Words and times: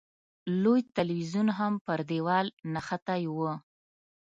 لوی 0.61 0.81
تلویزیون 0.97 1.47
هم 1.57 1.73
پر 1.85 1.99
دېوال 2.09 2.47
نښتی 2.73 3.21
و. 3.35 3.37